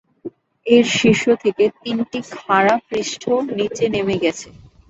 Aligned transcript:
এর 0.65 0.85
শীর্ষ 0.93 1.23
থেকে 1.43 1.63
তিনটি 1.81 2.19
খাড়া 2.33 2.75
পৃষ্ঠ 2.87 3.23
নিচে 3.51 3.85
নেমে 3.93 4.15
গেছে। 4.23 4.47